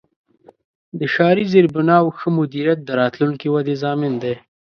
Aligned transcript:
د 0.99 1.01
ښاري 1.13 1.45
زیربناوو 1.53 2.15
ښه 2.19 2.29
مدیریت 2.39 2.79
د 2.83 2.89
راتلونکې 3.01 3.47
ودې 3.53 3.75
ضامن 3.83 4.13
دی. 4.23 4.33